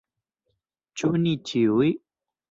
Ĉu 1.01 1.09
ni 1.25 1.33
ĉiuj? 1.51 1.91